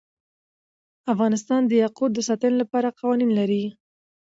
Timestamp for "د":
1.67-1.71, 2.13-2.19